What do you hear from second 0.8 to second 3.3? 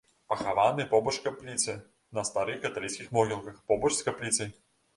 побач капліцы на старых каталіцкіх